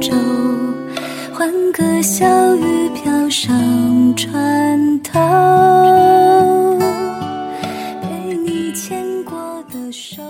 [0.00, 0.12] 舟，
[1.34, 5.18] 欢歌笑语飘上船头。
[8.00, 9.34] 陪你牵过
[9.72, 10.22] 的手。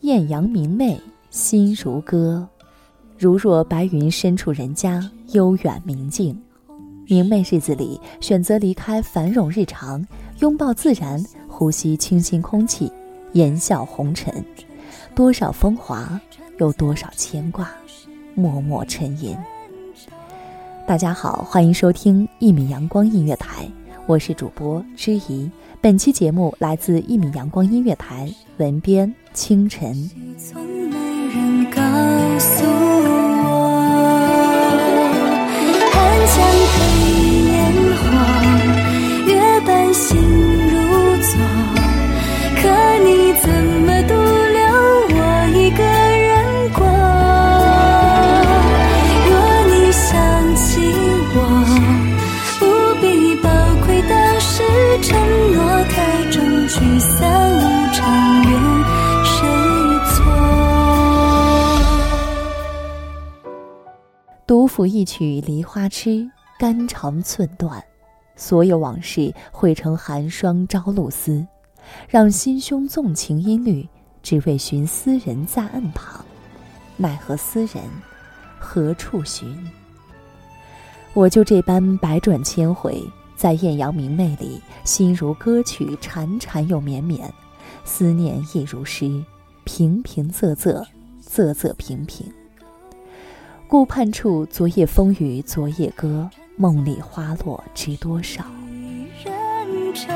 [0.00, 2.46] 艳阳明媚，心如歌，
[3.16, 6.38] 如若白云深处人家，悠远明净。
[7.06, 10.06] 明媚日子里，选择离开繁荣日常，
[10.40, 12.92] 拥抱自然，呼吸清新空气，
[13.32, 14.44] 言笑红尘。
[15.14, 16.20] 多少风华，
[16.58, 17.70] 有多少牵挂，
[18.38, 19.36] 默默沉吟。
[20.86, 23.68] 大家好，欢迎收听一米阳光音乐台，
[24.06, 25.50] 我是主播知怡。
[25.80, 30.08] 本期节目来自一米阳光音乐台，文编清晨。
[35.90, 36.36] 寒江
[36.74, 36.78] 配
[37.48, 38.06] 烟火，
[39.26, 40.16] 月半心
[64.78, 67.82] 谱一曲梨花痴，肝肠寸断。
[68.36, 71.44] 所有往事汇成寒霜朝露丝，
[72.08, 73.88] 让心胸纵情音律，
[74.22, 76.24] 只为寻斯人在岸旁。
[76.96, 77.82] 奈何斯人
[78.56, 79.52] 何处寻？
[81.12, 83.02] 我就这般百转千回，
[83.34, 87.28] 在艳阳明媚里，心如歌曲，潺潺又绵绵，
[87.84, 89.24] 思念亦如诗，
[89.64, 90.86] 平平仄仄，
[91.28, 92.32] 仄仄平平。
[93.68, 98.42] 顾盼处，昨夜风雨昨夜歌，梦里花落知多少？
[99.22, 100.08] 人愁。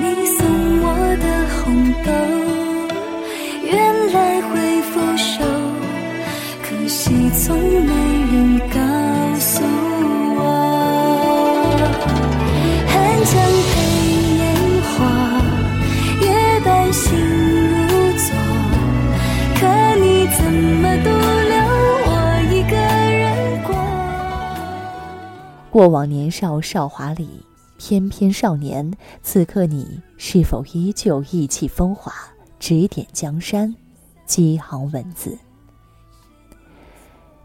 [0.00, 0.46] 你送
[0.80, 0.86] 我
[1.20, 2.10] 的红豆，
[3.62, 3.76] 原
[4.14, 5.44] 来会腐朽，
[6.62, 7.54] 可惜从
[7.84, 8.23] 没
[25.74, 27.28] 过往年少少华里，
[27.78, 28.92] 翩翩少年，
[29.24, 32.12] 此刻你是否依旧意气风华，
[32.60, 33.74] 指点江山，
[34.24, 35.36] 几行文字？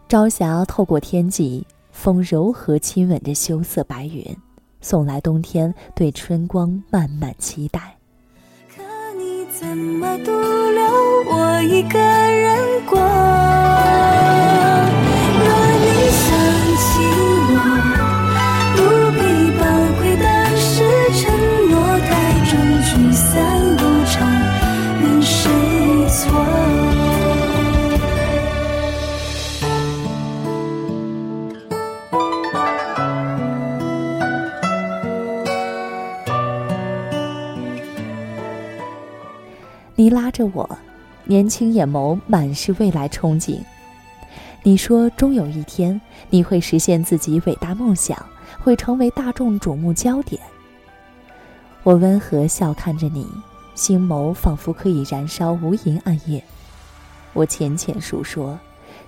[0.08, 4.24] 朝霞透过天际，风柔和亲吻着羞涩白云，
[4.80, 7.96] 送来冬天对春光漫漫期待。
[8.68, 8.80] 可
[9.18, 10.84] 你怎么独留
[11.34, 12.96] 我一个人过？
[40.00, 40.66] 你拉着我，
[41.24, 43.60] 年轻眼眸满是未来憧憬。
[44.62, 46.00] 你说，终有一天
[46.30, 48.16] 你会实现自己伟大梦想，
[48.62, 50.40] 会成为大众瞩目焦点。
[51.82, 53.28] 我温和笑看着你，
[53.74, 56.42] 星眸仿佛可以燃烧无垠暗夜。
[57.34, 58.58] 我浅浅述说，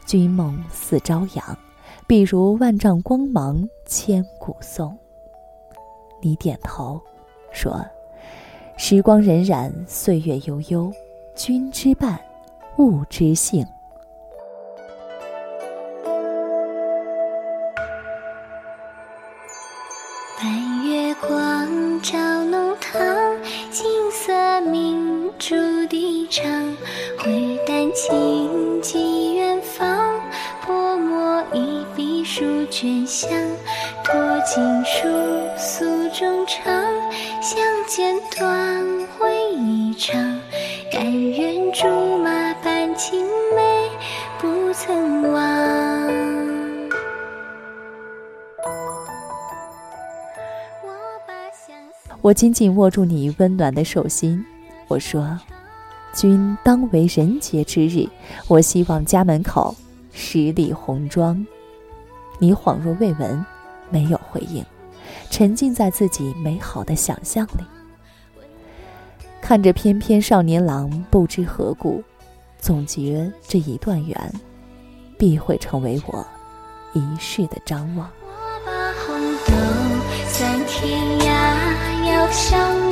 [0.04, 1.58] 君梦似朝阳，
[2.06, 4.94] 比如万丈光芒，千古颂。
[6.20, 7.00] 你点头，
[7.50, 7.82] 说
[8.84, 10.92] ：“时光荏苒，岁月悠悠，
[11.36, 12.18] 君之伴，
[12.78, 13.64] 物之幸。
[20.36, 23.00] 半月光照弄堂，
[23.70, 25.54] 金色明珠
[25.88, 26.44] 低唱，
[27.20, 30.20] 回丹青寄远方，
[30.66, 33.30] 泼墨一笔书卷香，
[34.02, 35.06] 托锦书
[35.56, 36.81] 诉衷肠。
[40.02, 40.40] 会一场。
[40.90, 43.88] 甘愿竹马伴青梅，
[44.40, 45.42] 不曾忘。
[50.82, 50.90] 我
[51.26, 54.44] 把相思我紧紧握住你温暖的手心，
[54.88, 55.38] 我说
[56.12, 58.08] ：“君当为人杰之日，
[58.48, 59.74] 我希望家门口
[60.12, 61.46] 十里红妆。”
[62.38, 63.44] 你恍若未闻，
[63.88, 64.64] 没有回应，
[65.30, 67.64] 沉浸在自己美好的想象里，
[69.52, 72.02] 看着翩翩少年郎不知何故，
[72.58, 74.32] 总觉这一段缘，
[75.18, 76.26] 必会成为我
[76.94, 78.10] 一世的张望。
[78.22, 78.30] 我
[78.64, 78.72] 把
[79.04, 79.14] 红
[79.44, 79.52] 豆
[80.32, 82.91] 赠天涯，遥相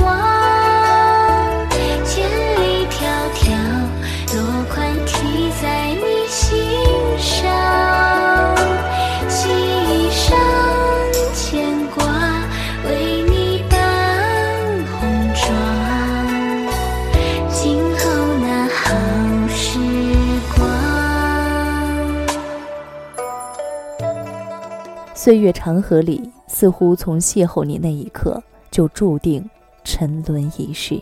[25.23, 29.47] 岁月长河里，似乎从邂逅你那一刻就注定
[29.85, 30.99] 沉沦一世。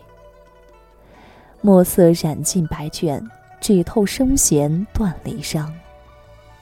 [1.60, 3.24] 墨色染尽白卷，
[3.60, 5.64] 只透声弦断离殇。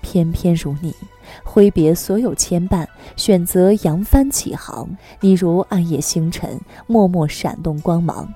[0.03, 0.94] 偏偏如你，
[1.43, 2.87] 挥别所有牵绊，
[3.17, 4.87] 选择扬帆起航。
[5.23, 8.31] 你如暗夜星辰，默默闪动光芒。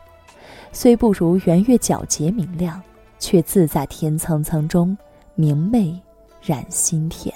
[0.72, 2.80] 虽不如圆月皎洁明亮，
[3.18, 4.96] 却自在天苍苍中
[5.34, 5.94] 明媚
[6.40, 7.34] 染心田。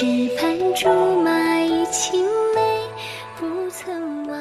[0.00, 0.04] 只
[0.36, 0.88] 盼竹
[1.22, 2.24] 马一青
[2.54, 2.60] 梅，
[3.36, 4.40] 不曾忘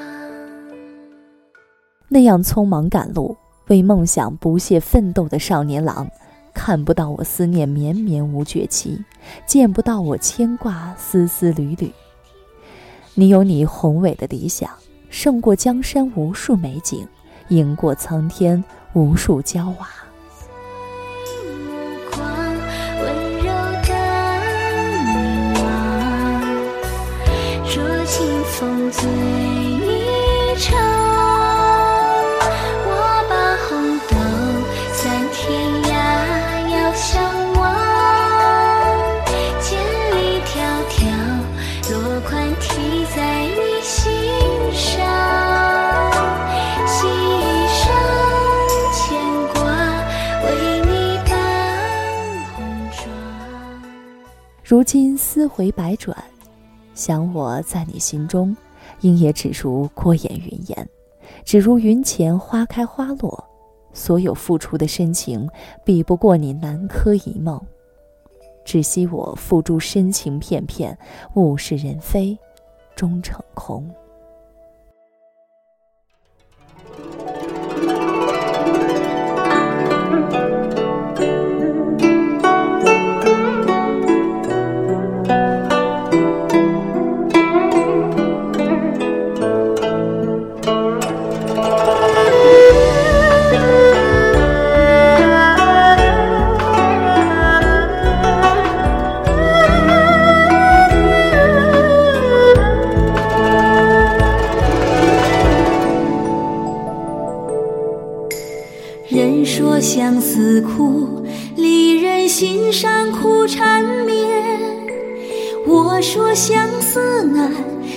[2.07, 3.35] 那样匆忙赶路，
[3.65, 6.07] 为梦想不懈奋斗的少年郎，
[6.53, 9.03] 看不到我思念绵绵无绝期，
[9.47, 11.91] 见不到我牵挂丝丝缕缕。
[13.15, 14.69] 你有你宏伟的理想，
[15.09, 17.07] 胜过江山无数美景，
[17.47, 19.87] 赢过苍天无数娇娃。
[28.59, 30.75] 风醉一场，
[32.87, 32.89] 我
[33.29, 33.33] 把
[33.69, 33.69] 红
[34.09, 34.17] 豆
[34.93, 34.99] 散
[35.31, 35.37] 天
[35.83, 35.87] 涯
[36.71, 37.21] 遥相
[37.53, 37.61] 望，
[39.61, 39.77] 千
[40.09, 40.49] 里迢
[40.89, 40.99] 迢，
[41.91, 42.65] 落款题
[43.15, 44.09] 在你心
[44.73, 44.89] 上，
[46.87, 47.05] 一
[47.77, 47.85] 生
[48.91, 49.05] 牵
[49.53, 49.61] 挂，
[50.41, 50.45] 为
[50.81, 50.91] 你
[51.29, 51.31] 伴
[52.55, 52.57] 红
[52.89, 53.05] 妆，
[54.63, 56.17] 如今思回百转。
[56.97, 58.57] 想我在你心中，
[59.01, 60.89] 应也只如过眼云烟，
[61.45, 63.43] 只如云前花开花落。
[63.93, 65.47] 所有付出的深情，
[65.85, 67.61] 比不过你南柯一梦。
[68.65, 70.97] 只惜我付诸深情片片，
[71.35, 72.35] 物是人非，
[72.95, 73.87] 终成空。
[109.79, 111.23] 相思苦，
[111.55, 114.27] 离人心上苦缠绵。
[115.65, 117.51] 我说相思难，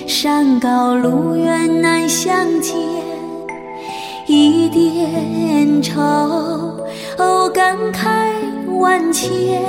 [0.07, 2.77] 山高路远难相见。
[4.27, 6.01] 一点愁，
[7.19, 8.33] 哦感慨
[8.79, 9.63] 万千。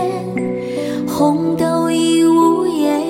[1.07, 3.01] 红豆应无言，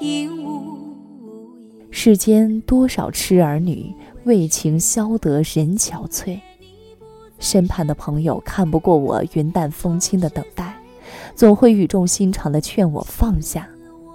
[0.00, 1.88] 应无言。
[1.90, 3.92] 世间多少痴儿女，
[4.24, 6.38] 为情消得人憔悴。
[7.38, 10.74] 身畔的朋友看不过我云淡风轻的等待，
[11.34, 13.68] 总会语重心长的劝我放下，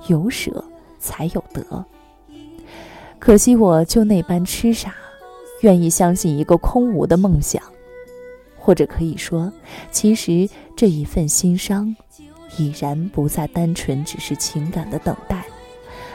[0.07, 0.63] 有舍
[0.99, 1.85] 才有得。
[3.19, 4.95] 可惜我就那般痴傻，
[5.61, 7.61] 愿意相信一个空无的梦想，
[8.57, 9.53] 或者可以说，
[9.91, 11.95] 其实这一份心伤，
[12.57, 15.45] 已然不再单纯只是情感的等待，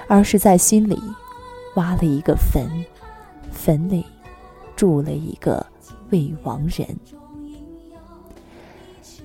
[0.09, 1.01] 而是在心里
[1.77, 2.69] 挖了一个坟，
[3.53, 4.05] 坟里
[4.75, 5.65] 住了一个。
[6.11, 6.87] 未亡人。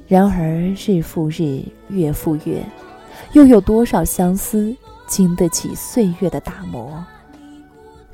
[0.08, 2.64] 然而日复日，月复月，
[3.34, 4.76] 又有多少相思
[5.08, 7.04] 经得起岁月的打磨？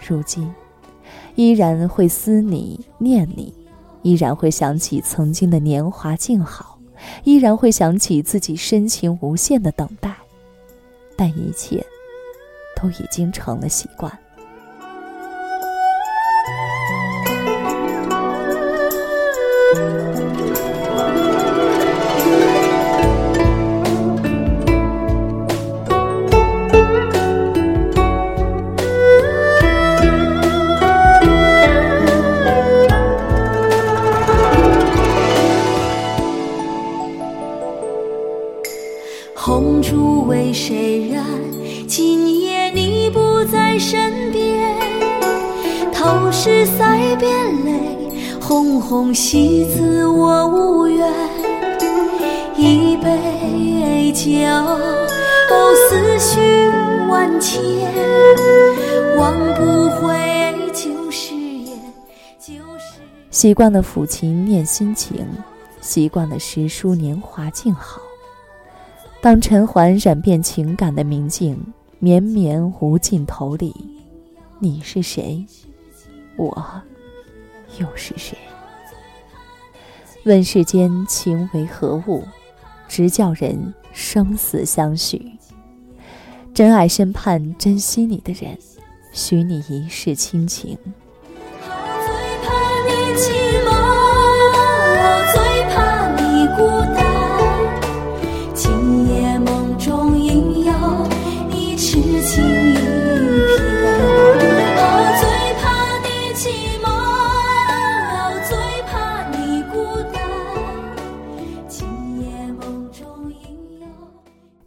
[0.08, 0.54] 如今，
[1.36, 3.54] 依然会思你念你，
[4.04, 6.78] 依然会想起曾经的年华静好，
[7.24, 10.16] 依然会想起自己深情无限的等待，
[11.16, 11.84] 但一切
[12.80, 14.16] 都已经成了习惯。
[46.40, 51.12] 是腮边泪，红红喜字我无缘。
[52.56, 54.30] 一杯酒，
[55.90, 56.70] 思绪
[57.10, 57.60] 万千，
[59.18, 60.16] 忘不回
[60.72, 61.76] 旧誓言。
[62.40, 63.00] 旧誓
[63.32, 65.28] 习惯了抚琴念心情，
[65.82, 68.00] 习惯了诗书年华静好。
[69.22, 71.60] 当尘寰染遍情感的明镜，
[71.98, 73.74] 绵绵无尽头里，
[74.60, 75.44] 你是谁？
[76.38, 76.82] 我
[77.80, 78.38] 又是谁？
[80.24, 82.24] 问世间情为何物，
[82.88, 85.32] 直叫人生死相许。
[86.54, 88.58] 真爱身畔珍惜你的人，
[89.14, 90.78] 许你一世亲情。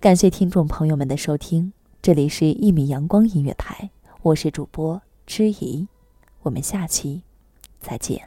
[0.00, 3.90] 感谢听众朋友们的收听，这里是《一米阳光音乐台》，
[4.22, 5.86] 我是主播知怡，
[6.42, 7.20] 我们下期
[7.82, 8.18] 再见。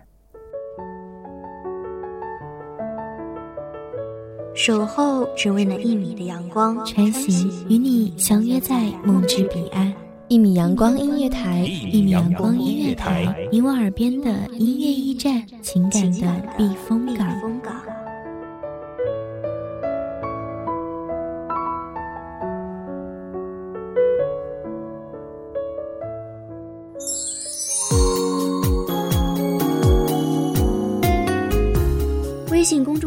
[4.54, 9.92] 守候只为那一米的阳光，穿行与你相约在梦之彼岸。
[10.28, 17.28] 一米阳光音乐台，一米阳光音乐台，你我耳边的音乐驿站，情感的避风港。